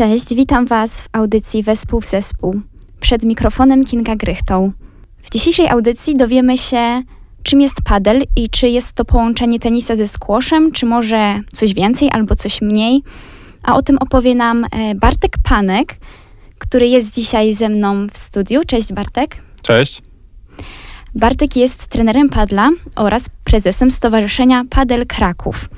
[0.00, 2.60] Cześć, witam Was w audycji Wespół w Zespół.
[3.00, 4.72] Przed mikrofonem Kinga Grychtą.
[5.22, 7.02] W dzisiejszej audycji dowiemy się,
[7.42, 12.08] czym jest padel i czy jest to połączenie tenisa ze squashem, czy może coś więcej
[12.12, 13.02] albo coś mniej.
[13.62, 15.96] A o tym opowie nam e, Bartek Panek,
[16.58, 18.60] który jest dzisiaj ze mną w studiu.
[18.66, 19.36] Cześć Bartek.
[19.62, 20.02] Cześć.
[21.14, 25.68] Bartek jest trenerem padla oraz prezesem Stowarzyszenia Padel Kraków.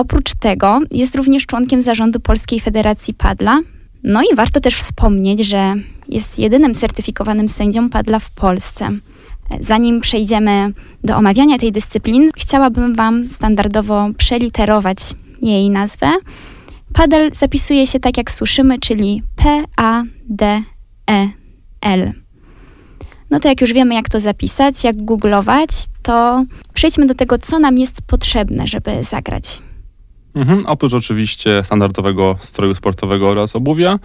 [0.00, 3.60] Oprócz tego jest również członkiem zarządu Polskiej Federacji Padla.
[4.02, 5.74] No i warto też wspomnieć, że
[6.08, 8.88] jest jedynym certyfikowanym sędzią padla w Polsce.
[9.60, 10.72] Zanim przejdziemy
[11.04, 14.98] do omawiania tej dyscypliny, chciałabym Wam standardowo przeliterować
[15.42, 16.10] jej nazwę.
[16.92, 20.12] Padel zapisuje się tak jak słyszymy, czyli P-A-D-E-L.
[23.30, 25.70] No to jak już wiemy, jak to zapisać, jak googlować,
[26.02, 29.60] to przejdźmy do tego, co nam jest potrzebne, żeby zagrać.
[30.34, 30.66] Mhm.
[30.66, 33.98] Oprócz oczywiście standardowego stroju sportowego oraz obuwia,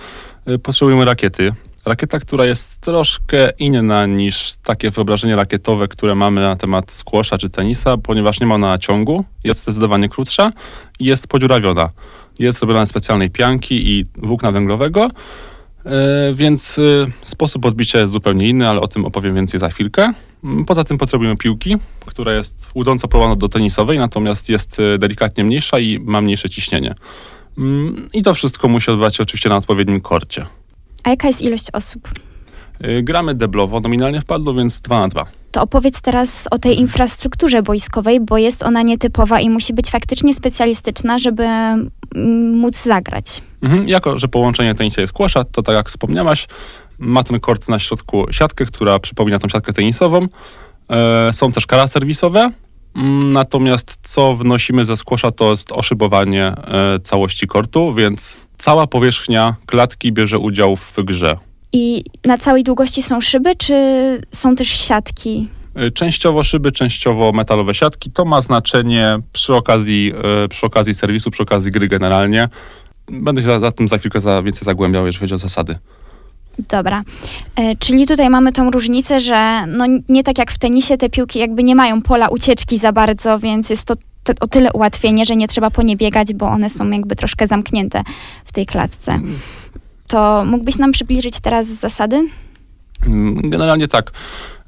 [0.49, 1.53] y, potrzebujemy rakiety.
[1.85, 7.49] Rakieta, która jest troszkę inna niż takie wyobrażenie rakietowe, które mamy na temat squasha czy
[7.49, 10.51] tenisa, ponieważ nie ma ona ciągu, jest zdecydowanie krótsza
[10.99, 11.89] i jest podziurawiona.
[12.39, 15.09] Jest robiona z specjalnej pianki i włókna węglowego,
[15.85, 16.81] E, więc e,
[17.21, 20.13] sposób odbicia jest zupełnie inny, ale o tym opowiem więcej za chwilkę.
[20.45, 25.43] Mm, poza tym potrzebujemy piłki, która jest łudząco porównana do tenisowej, natomiast jest e, delikatnie
[25.43, 26.95] mniejsza i ma mniejsze ciśnienie.
[27.57, 30.45] Mm, I to wszystko musi odbywać się oczywiście na odpowiednim korcie.
[31.03, 32.09] A jaka jest ilość osób?
[33.03, 35.25] Gramy deblowo, nominalnie w padlu, więc 2 na 2.
[35.51, 40.33] To opowiedz teraz o tej infrastrukturze boiskowej, bo jest ona nietypowa i musi być faktycznie
[40.33, 41.89] specjalistyczna, żeby mm,
[42.53, 43.41] móc zagrać.
[43.61, 43.87] Mhm.
[43.87, 46.47] Jako, że połączenie tenisa jest kłosza, to tak jak wspomniałaś,
[46.99, 50.27] ma ten kort na środku siatkę, która przypomina tą siatkę tenisową.
[50.89, 52.51] E, są też kara serwisowe,
[52.95, 59.55] mm, natomiast co wnosimy ze skłosza to jest oszybowanie e, całości kortu, więc cała powierzchnia
[59.65, 61.37] klatki bierze udział w grze.
[61.73, 63.75] I na całej długości są szyby, czy
[64.31, 65.47] są też siatki?
[65.75, 68.11] E, częściowo szyby, częściowo metalowe siatki.
[68.11, 70.13] To ma znaczenie przy okazji,
[70.49, 72.49] przy okazji serwisu, przy okazji gry generalnie.
[73.07, 75.77] Będę się za, za tym za chwilkę za, więcej zagłębiał, jeżeli chodzi o zasady.
[76.69, 77.03] Dobra.
[77.55, 81.39] E, czyli tutaj mamy tą różnicę, że no nie tak jak w tenisie te piłki
[81.39, 83.93] jakby nie mają pola ucieczki za bardzo, więc jest to
[84.39, 88.03] o tyle ułatwienie, że nie trzeba po nie biegać, bo one są jakby troszkę zamknięte
[88.45, 89.19] w tej klatce.
[90.07, 92.27] To mógłbyś nam przybliżyć teraz zasady?
[93.05, 94.11] Mm, generalnie tak.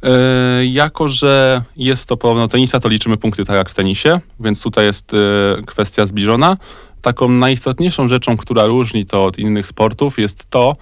[0.03, 4.63] E, jako, że jest to podobno tenisa, to liczymy punkty tak jak w tenisie, więc
[4.63, 5.17] tutaj jest e,
[5.65, 6.57] kwestia zbliżona
[7.01, 10.75] taką najistotniejszą rzeczą, która różni to od innych sportów, jest to,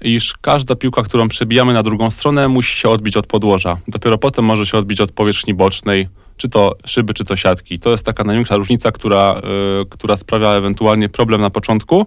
[0.00, 3.76] iż każda piłka, którą przebijamy na drugą stronę, musi się odbić od podłoża.
[3.88, 7.78] Dopiero potem może się odbić od powierzchni bocznej, czy to szyby, czy to siatki.
[7.78, 9.40] To jest taka największa różnica, która,
[9.82, 12.06] y, która sprawia ewentualnie problem na początku.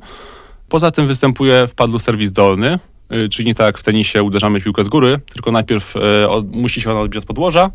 [0.70, 2.80] Poza tym występuje w padlu serwis dolny,
[3.14, 6.56] y, czyli nie tak jak w tenisie uderzamy piłkę z góry, tylko najpierw y, od,
[6.56, 7.72] musi się ona odbić od podłoża,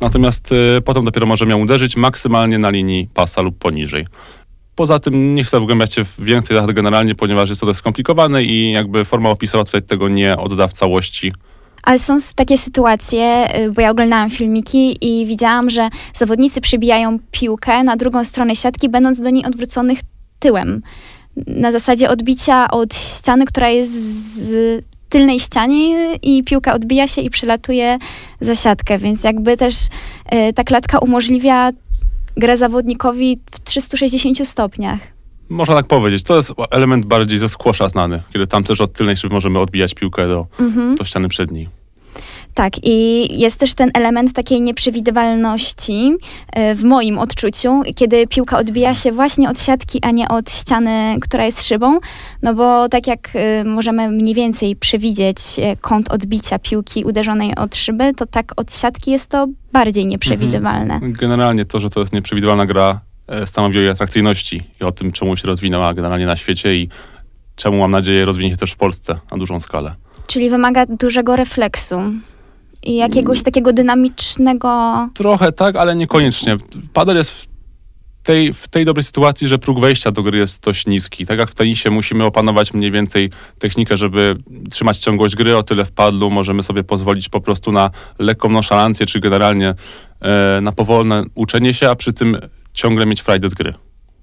[0.00, 0.54] natomiast
[0.84, 4.06] potem dopiero możemy ją uderzyć maksymalnie na linii pasa lub poniżej.
[4.74, 8.44] Poza tym nie chcę wgłębiać się w więcej lat generalnie, ponieważ jest to dość skomplikowane
[8.44, 11.32] i jakby forma opisowa tutaj tego nie odda w całości.
[11.82, 17.82] Ale są takie sytuacje, y, bo ja oglądałam filmiki i widziałam, że zawodnicy przybijają piłkę
[17.82, 19.98] na drugą stronę siatki, będąc do niej odwróconych
[20.38, 20.82] tyłem.
[21.46, 23.92] Na zasadzie odbicia od ściany, która jest
[24.34, 27.98] z tylnej ścianie i piłka odbija się i przelatuje
[28.40, 31.70] za siatkę, więc jakby też y, ta klatka umożliwia
[32.36, 34.98] grę zawodnikowi w 360 stopniach.
[35.48, 36.24] Można tak powiedzieć.
[36.24, 39.94] To jest element bardziej ze skłosza znany, kiedy tam też od tylnej szyby możemy odbijać
[39.94, 40.96] piłkę do, mhm.
[40.96, 41.68] do ściany przedniej.
[42.54, 46.16] Tak, i jest też ten element takiej nieprzewidywalności
[46.52, 51.16] e, w moim odczuciu, kiedy piłka odbija się właśnie od siatki, a nie od ściany,
[51.20, 51.98] która jest szybą,
[52.42, 57.76] no bo tak jak e, możemy mniej więcej przewidzieć e, kąt odbicia piłki uderzonej od
[57.76, 60.94] szyby, to tak od siatki jest to bardziej nieprzewidywalne.
[60.94, 61.12] Mhm.
[61.12, 63.00] Generalnie to, że to jest nieprzewidywalna gra
[63.46, 66.88] stanowi o jej atrakcyjności i o tym, czemu się rozwinęła generalnie na świecie i
[67.56, 69.94] czemu mam nadzieję rozwinie się też w Polsce na dużą skalę.
[70.26, 72.00] Czyli wymaga dużego refleksu
[72.86, 74.68] i jakiegoś takiego dynamicznego.
[75.14, 76.56] Trochę tak, ale niekoniecznie.
[76.92, 77.46] Padel jest w
[78.22, 81.26] tej, w tej dobrej sytuacji, że próg wejścia do gry jest dość niski.
[81.26, 84.36] Tak jak w tenisie musimy opanować mniej więcej technikę, żeby
[84.70, 89.06] trzymać ciągłość gry, o tyle w padlu możemy sobie pozwolić po prostu na lekką noszalancję,
[89.06, 89.74] czy generalnie
[90.20, 92.36] e, na powolne uczenie się, a przy tym
[92.74, 93.74] ciągle mieć frajdę z gry.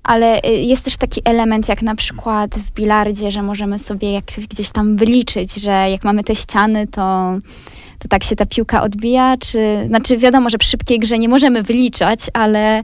[0.03, 4.25] Ale y, jest też taki element, jak na przykład w bilardzie, że możemy sobie jak
[4.49, 7.33] gdzieś tam wyliczyć, że jak mamy te ściany, to
[8.01, 11.63] to tak się ta piłka odbija, czy, znaczy wiadomo, że przy szybkiej grze nie możemy
[11.63, 12.83] wyliczać, ale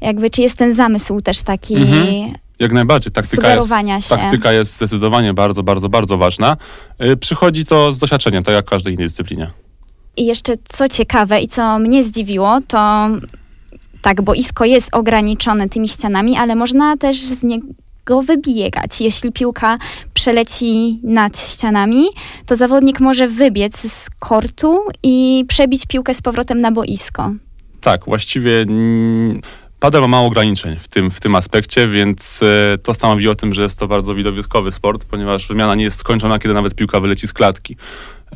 [0.00, 1.74] jakby czy jest ten zamysł też taki...
[1.74, 2.32] Mhm.
[2.58, 3.12] Jak najbardziej.
[3.12, 3.68] Taktyka jest,
[4.08, 4.16] się.
[4.16, 6.56] taktyka jest zdecydowanie bardzo, bardzo, bardzo ważna.
[7.02, 9.50] Y, Przychodzi to z doświadczeniem, tak jak w każdej innej dyscyplinie.
[10.16, 13.08] I jeszcze co ciekawe i co mnie zdziwiło, to
[14.02, 17.66] tak, boisko jest ograniczone tymi ścianami, ale można też z niego
[18.22, 19.00] wybiegać.
[19.00, 19.78] Jeśli piłka
[20.14, 22.06] przeleci nad ścianami,
[22.46, 27.32] to zawodnik może wybiec z kortu i przebić piłkę z powrotem na boisko.
[27.80, 28.66] Tak, właściwie
[29.80, 33.54] padel ma mało ograniczeń w tym, w tym aspekcie, więc e, to stanowi o tym,
[33.54, 37.26] że jest to bardzo widowiskowy sport, ponieważ wymiana nie jest skończona, kiedy nawet piłka wyleci
[37.26, 37.76] z klatki.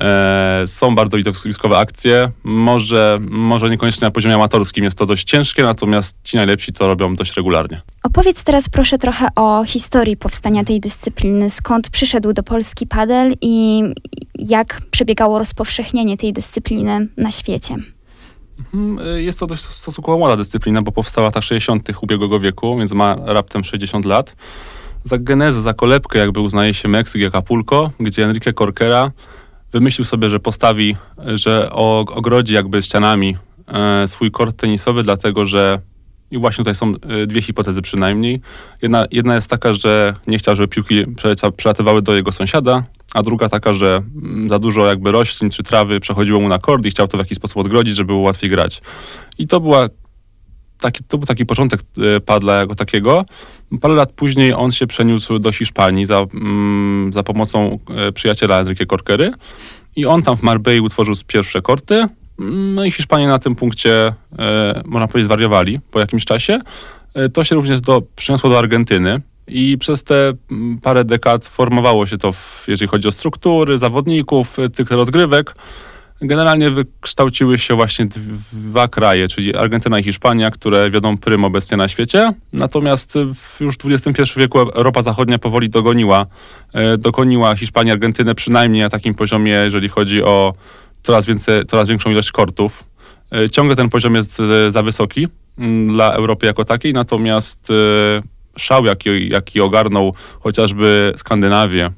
[0.00, 5.62] E, są bardzo widowiskowe akcje, może, może niekoniecznie na poziomie amatorskim jest to dość ciężkie,
[5.62, 7.82] natomiast ci najlepsi to robią dość regularnie.
[8.02, 11.50] Opowiedz teraz proszę trochę o historii powstania tej dyscypliny.
[11.50, 13.82] Skąd przyszedł do Polski padel i
[14.38, 17.76] jak przebiegało rozpowszechnienie tej dyscypliny na świecie?
[18.58, 21.88] Mhm, y, Jest to dość stosunkowo młoda dyscyplina, bo powstała w latach 60.
[22.02, 24.36] ubiegłego wieku, więc ma raptem 60 lat.
[25.04, 29.10] Za genezę, za kolebkę jakby uznaje się Meksyk i Acapulco, gdzie Enrique Corquera
[29.72, 30.96] wymyślił sobie, że postawi,
[31.34, 33.36] że ogrodzi jakby ścianami
[33.68, 35.80] e, swój kort tenisowy, dlatego że
[36.30, 38.40] i właśnie tutaj są e, dwie hipotezy przynajmniej.
[38.82, 41.04] Jedna, jedna jest taka, że nie chciał, żeby piłki
[41.56, 42.82] przelatywały do jego sąsiada,
[43.14, 46.86] a druga taka, że mm, za dużo jakby roślin czy trawy przechodziło mu na kord
[46.86, 48.82] i chciał to w jakiś sposób odgrodzić, żeby było łatwiej grać.
[49.38, 49.88] I to była
[50.80, 51.80] taki, to był taki początek
[52.16, 53.24] e, padla jako takiego.
[53.80, 58.86] Parę lat później on się przeniósł do Hiszpanii za, mm, za pomocą e, przyjaciela Enrique
[58.86, 59.32] Corkery
[59.96, 62.08] i on tam w Marbei utworzył pierwsze korty.
[62.74, 66.60] No i Hiszpanie na tym punkcie, e, można powiedzieć, zwariowali po jakimś czasie.
[67.14, 72.06] E, to się również do, przyniosło do Argentyny i przez te mm, parę dekad formowało
[72.06, 75.54] się to, w, jeżeli chodzi o struktury, zawodników, cykl rozgrywek.
[76.22, 78.06] Generalnie wykształciły się właśnie
[78.52, 82.32] dwa kraje, czyli Argentyna i Hiszpania, które wiodą prym obecnie na świecie.
[82.52, 86.26] Natomiast w już w XXI wieku Europa Zachodnia powoli dogoniła,
[86.72, 90.54] e, dogoniła Hiszpanię, Argentynę przynajmniej na takim poziomie, jeżeli chodzi o
[91.02, 92.84] coraz, więcej, coraz większą ilość kortów.
[93.32, 95.28] E, Ciągle ten poziom jest za wysoki
[95.58, 97.68] mm, dla Europy jako takiej, natomiast
[98.58, 101.90] szał, jaki, jaki ogarnął chociażby Skandynawię,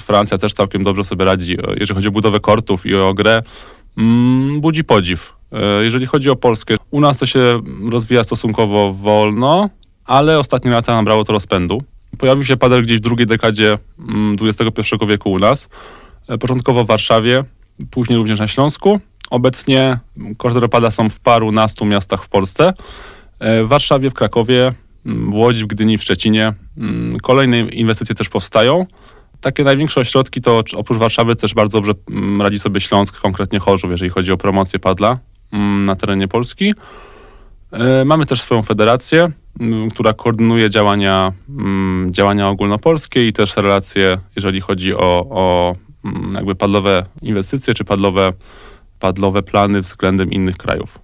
[0.00, 3.42] Francja też całkiem dobrze sobie radzi, e, jeżeli chodzi o budowę kortów i o grę.
[3.98, 5.32] mm, Budzi podziw.
[5.52, 7.60] E, Jeżeli chodzi o Polskę, u nas to się
[7.90, 9.70] rozwija stosunkowo wolno,
[10.06, 11.82] ale ostatnie lata nabrało to rozpędu.
[12.18, 15.68] Pojawił się padel gdzieś w drugiej dekadzie mm, XXI wieku u nas.
[16.28, 17.44] E, Początkowo w Warszawie,
[17.90, 19.00] później również na Śląsku.
[19.30, 19.98] Obecnie
[20.38, 22.72] korty do pada są w paru nastu miastach w Polsce.
[23.40, 24.72] W Warszawie, w Krakowie,
[25.06, 26.52] mm, w Łodzi, w Gdyni, w Szczecinie.
[26.78, 28.86] Mm, Kolejne inwestycje też powstają.
[29.44, 33.90] Takie największe ośrodki to oprócz Warszawy też bardzo dobrze mm, radzi sobie Śląsk, konkretnie Chorzów,
[33.90, 35.18] jeżeli chodzi o promocję padla
[35.52, 36.74] mm, na terenie Polski.
[37.72, 41.32] E, Mamy też swoją federację, mm, która koordynuje działania,
[42.10, 45.74] działania ogólnopolskie i też relacje, jeżeli chodzi o, o
[46.34, 48.32] jakby padlowe inwestycje czy padlowe,
[49.00, 50.98] padlowe plany względem innych krajów.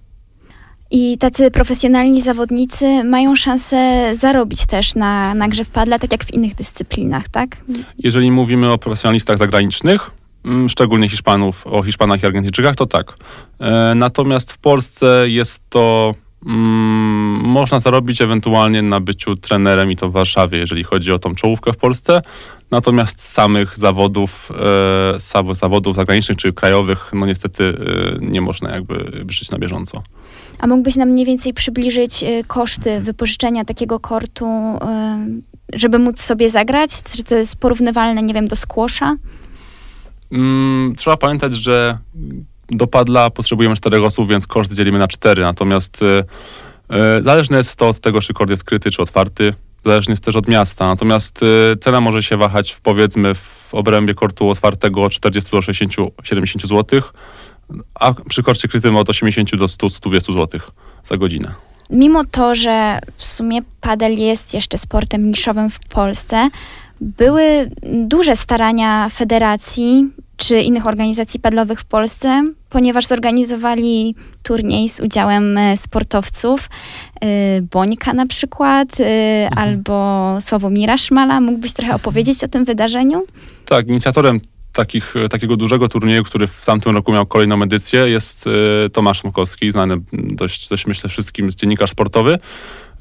[0.91, 6.23] I tacy profesjonalni zawodnicy mają szansę zarobić też na, na grze w padla, tak jak
[6.25, 7.57] w innych dyscyplinach, tak?
[7.97, 10.11] Jeżeli mówimy o profesjonalistach zagranicznych,
[10.45, 13.13] mm, szczególnie Hiszpanów, o Hiszpanach i Argentyńczykach, to tak.
[13.59, 16.15] E, Natomiast w Polsce jest to.
[16.45, 21.35] Mm, można zarobić ewentualnie na byciu trenerem i to w Warszawie, jeżeli chodzi o tą
[21.35, 22.21] czołówkę w Polsce.
[22.71, 24.51] Natomiast samych zawodów,
[25.15, 30.03] e, sam- zawodów zagranicznych czy krajowych, no niestety e, nie można jakby żyć na bieżąco.
[30.59, 34.45] A mógłbyś nam mniej więcej przybliżyć y, koszty wypożyczenia takiego kortu,
[35.73, 37.03] y, żeby móc sobie zagrać?
[37.03, 39.15] Czy to jest porównywalne, nie wiem, do squasha?
[40.31, 41.97] Mm, trzeba pamiętać, że
[42.71, 45.41] do padla potrzebujemy czterech osób, więc koszt dzielimy na cztery.
[45.41, 46.05] Natomiast y,
[47.19, 49.53] y, zależne jest to od tego, czy kord jest skryty, czy otwarty.
[49.85, 50.87] Zależny jest też od miasta.
[50.87, 55.57] Natomiast y, cena może się wahać w, powiedzmy w obrębie kortu otwartego od 40 do
[55.57, 57.01] 60-70 zł,
[57.99, 60.61] a przy korcie krytym od 80 do 100-120 zł
[61.03, 61.53] za godzinę.
[61.89, 66.49] Mimo to, że w sumie padel jest jeszcze sportem niszowym w Polsce,
[67.01, 70.09] były duże starania federacji
[70.41, 76.69] czy innych organizacji padlowych w Polsce, ponieważ zorganizowali turniej z udziałem e, sportowców,
[77.23, 79.03] y, Bońka na przykład, y,
[79.55, 81.41] albo Sławomira Szmala.
[81.41, 83.23] Mógłbyś trochę opowiedzieć o tym wydarzeniu?
[83.65, 84.39] Tak, inicjatorem
[84.73, 89.71] takich, takiego dużego turnieju, który w tamtym roku miał kolejną edycję, jest e, Tomasz Smokowski,
[89.71, 92.39] znany dość, dość myślę wszystkim, dziennikarz sportowy,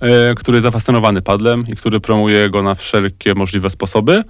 [0.01, 4.23] e, który jest zafascynowany padlem i który promuje go na wszelkie możliwe sposoby.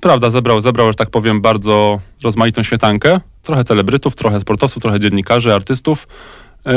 [0.00, 3.20] Prawda, zebrał, zebrał, że tak powiem, bardzo rozmaitą śmietankę.
[3.42, 6.08] Trochę celebrytów, trochę sportowców, trochę dziennikarzy, artystów.
[6.66, 6.72] E,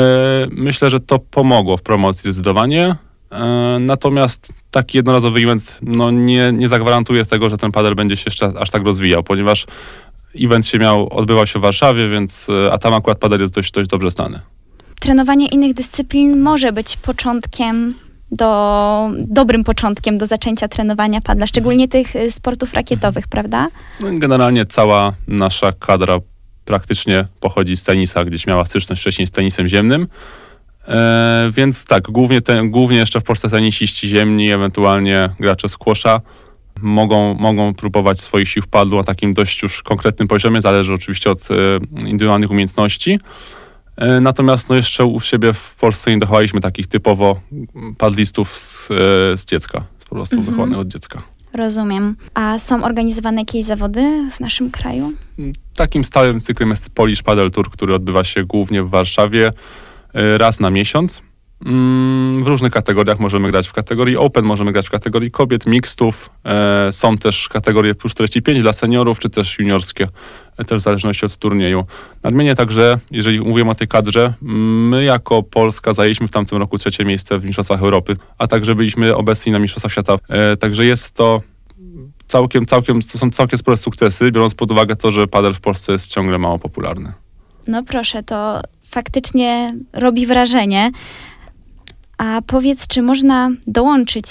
[0.50, 2.96] Myślę, że to pomogło w promocji zdecydowanie.
[3.32, 8.24] E, natomiast taki jednorazowy event no, nie, nie zagwarantuje tego, że ten padel będzie się
[8.26, 9.66] jeszcze aż tak rozwijał, ponieważ
[10.40, 13.72] event się miał, odbywał się w Warszawie, więc, e, a tam akurat padel jest dość,
[13.72, 14.40] dość dobrze znany.
[15.00, 17.94] Trenowanie innych dyscyplin może być początkiem
[18.32, 23.68] do, dobrym początkiem do zaczęcia trenowania padla, szczególnie tych y, sportów rakietowych, prawda?
[24.00, 26.18] No, generalnie cała nasza kadra
[26.64, 30.08] praktycznie pochodzi z tenisa, gdzieś miała styczność wcześniej z tenisem ziemnym.
[30.88, 36.20] E, więc tak, głównie, ten, głównie jeszcze w Polsce tenisiści ziemni, ewentualnie gracze squasha
[36.82, 41.30] mogą, mogą próbować swoich sił w padlu na takim dość już konkretnym poziomie, zależy oczywiście
[41.30, 41.54] od e,
[42.00, 43.18] indywidualnych umiejętności.
[43.96, 47.40] E, natomiast no jeszcze u siebie w Polsce nie dochowaliśmy takich typowo
[47.98, 48.94] padlistów z, e,
[49.36, 50.52] z dziecka, po prostu mhm.
[50.52, 51.22] wychowanych od dziecka.
[51.54, 52.16] Rozumiem.
[52.34, 55.12] A są organizowane jakieś zawody w naszym kraju?
[55.76, 59.52] Takim stałym cyklem jest Polish Paddle Tour, który odbywa się głównie w Warszawie
[60.14, 61.22] e, raz na miesiąc.
[61.64, 66.30] Mm, w różnych kategoriach możemy grać w kategorii Open, możemy grać w kategorii kobiet, mixtów.
[66.44, 70.08] E, są też kategorie plus 45 dla seniorów, czy też juniorskie,
[70.56, 71.84] e, też w zależności od turnieju.
[72.22, 77.04] Nadmienię także, jeżeli mówimy o tej kadrze, my jako Polska zajęliśmy w tamtym roku trzecie
[77.04, 80.16] miejsce w Mistrzostwach Europy, a także byliśmy obecni na Mistrzostwach Świata.
[80.28, 81.42] E, także jest to
[82.26, 85.92] całkiem, całkiem, to są całkiem spore sukcesy, biorąc pod uwagę to, że padel w Polsce
[85.92, 87.12] jest ciągle mało popularny.
[87.66, 90.90] No proszę, to faktycznie robi wrażenie.
[92.18, 94.26] A powiedz, czy można dołączyć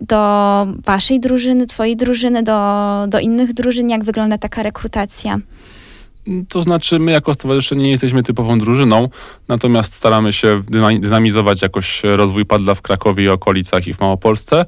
[0.00, 3.90] do waszej drużyny, twojej drużyny, do, do innych drużyn?
[3.90, 5.38] Jak wygląda taka rekrutacja?
[6.48, 9.08] To znaczy, my jako stowarzyszenie nie jesteśmy typową drużyną,
[9.48, 10.62] natomiast staramy się
[11.00, 14.64] dynamizować jakoś rozwój padla w Krakowie i okolicach i w Małopolsce.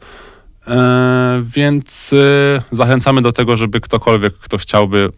[0.66, 5.08] E, więc e, zachęcamy do tego, żeby ktokolwiek, kto chciałby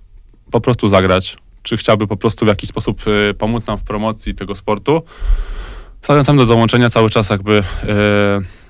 [0.51, 4.35] po prostu zagrać, czy chciałby po prostu w jakiś sposób e, pomóc nam w promocji
[4.35, 5.03] tego sportu,
[6.07, 7.65] Zachęcam do dołączenia cały czas jakby e,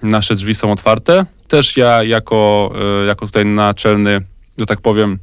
[0.07, 1.27] nasze drzwi są otwarte.
[1.49, 2.73] Też ja jako,
[3.03, 4.21] e, jako tutaj naczelny,
[4.59, 5.19] że tak powiem,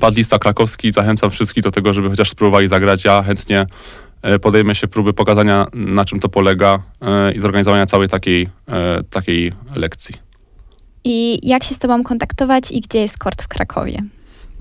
[0.00, 3.04] padlista krakowski zachęcam wszystkich do tego, żeby chociaż spróbowali zagrać.
[3.04, 3.66] Ja chętnie
[4.22, 6.82] e, podejmę się próby pokazania na czym to polega
[7.34, 8.48] i zorganizowania całej takiej,
[9.10, 10.14] takiej lekcji.
[11.04, 14.02] I jak się z tobą kontaktować i gdzie jest kort w Krakowie?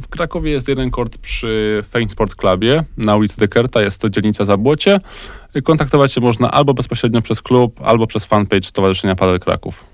[0.02, 4.46] W Krakowie jest jeden kort przy Fame Sport Clubie na ulicy Dekerta, jest to dzielnica
[4.46, 5.00] Zabłocie.
[5.64, 9.86] Kontaktować się można albo bezpośrednio przez klub, albo przez fanpage Stowarzyszenia Padel Kraków.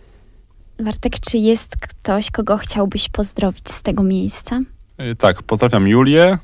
[0.80, 4.60] Wartek, czy jest ktoś, kogo chciałbyś pozdrowić z tego miejsca?
[5.00, 6.38] Y, tak, pozdrawiam Julię,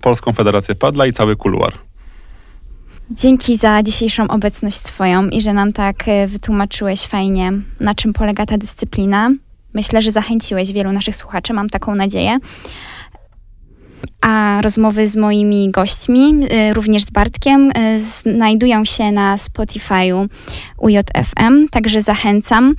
[0.00, 1.72] Polską Federację Padla i cały kuluar.
[3.10, 8.46] Dzięki za dzisiejszą obecność Twoją i że nam tak y, wytłumaczyłeś fajnie, na czym polega
[8.46, 9.30] ta dyscyplina.
[9.74, 12.38] Myślę, że zachęciłeś wielu naszych słuchaczy, mam taką nadzieję
[14.20, 16.34] a rozmowy z moimi gośćmi,
[16.70, 20.28] y, również z Bartkiem, y, znajdują się na Spotify'u
[20.78, 22.74] UJFM, także zachęcam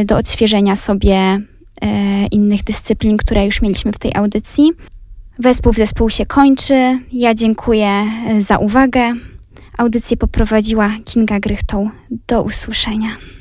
[0.00, 1.40] y, do odświeżenia sobie
[2.30, 4.72] innych dyscyplin, które już mieliśmy w tej audycji.
[5.38, 6.98] Wespół w zespół się kończy.
[7.12, 8.04] Ja dziękuję
[8.38, 9.12] za uwagę.
[9.78, 11.90] Audycję poprowadziła Kinga Grychtą.
[12.28, 13.35] Do usłyszenia.